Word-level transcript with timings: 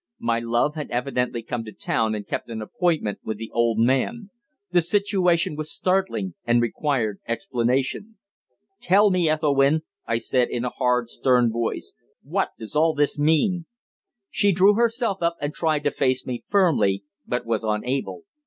My 0.17 0.39
love 0.39 0.73
had 0.73 0.89
evidently 0.89 1.43
come 1.43 1.63
to 1.65 1.71
town 1.71 2.15
and 2.15 2.27
kept 2.27 2.49
an 2.49 2.59
appointment 2.59 3.19
with 3.23 3.37
the 3.37 3.51
old 3.53 3.77
man. 3.77 4.31
The 4.71 4.81
situation 4.81 5.55
was 5.55 5.71
startling, 5.71 6.33
and 6.43 6.59
required 6.59 7.19
explanation. 7.27 8.17
"Tell 8.81 9.11
me, 9.11 9.29
Ethelwynn," 9.29 9.81
I 10.07 10.17
said, 10.17 10.49
in 10.49 10.65
a 10.65 10.69
hard, 10.71 11.09
stern 11.11 11.51
voice. 11.51 11.93
"What 12.23 12.49
does 12.57 12.75
all 12.75 12.95
this 12.95 13.19
mean?" 13.19 13.67
She 14.31 14.51
drew 14.51 14.73
herself 14.73 15.21
up 15.21 15.37
and 15.39 15.53
tried 15.53 15.83
to 15.83 15.91
face 15.91 16.25
me 16.25 16.45
firmly, 16.49 17.03
but 17.27 17.45
was 17.45 17.63
unable. 17.63 18.23